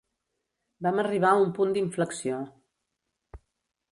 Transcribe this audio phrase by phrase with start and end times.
[0.85, 2.39] Vam arribar a un punt d'inflexió.